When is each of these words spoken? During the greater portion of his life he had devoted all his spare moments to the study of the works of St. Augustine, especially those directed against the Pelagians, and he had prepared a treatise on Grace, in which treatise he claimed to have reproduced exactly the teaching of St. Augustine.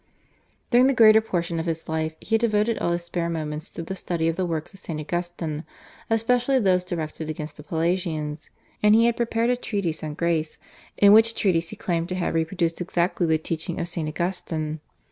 During 0.71 0.87
the 0.87 0.95
greater 0.95 1.21
portion 1.21 1.59
of 1.59 1.67
his 1.67 1.87
life 1.87 2.15
he 2.19 2.33
had 2.33 2.41
devoted 2.41 2.79
all 2.79 2.89
his 2.91 3.03
spare 3.03 3.29
moments 3.29 3.69
to 3.69 3.83
the 3.83 3.95
study 3.95 4.27
of 4.27 4.35
the 4.35 4.47
works 4.47 4.73
of 4.73 4.79
St. 4.79 4.99
Augustine, 4.99 5.63
especially 6.09 6.57
those 6.57 6.83
directed 6.83 7.29
against 7.29 7.55
the 7.57 7.61
Pelagians, 7.61 8.49
and 8.81 8.95
he 8.95 9.05
had 9.05 9.15
prepared 9.15 9.51
a 9.51 9.55
treatise 9.55 10.03
on 10.03 10.15
Grace, 10.15 10.57
in 10.97 11.13
which 11.13 11.35
treatise 11.35 11.69
he 11.69 11.75
claimed 11.75 12.09
to 12.09 12.15
have 12.15 12.33
reproduced 12.33 12.81
exactly 12.81 13.27
the 13.27 13.37
teaching 13.37 13.79
of 13.79 13.87
St. 13.87 14.09
Augustine. 14.09 14.79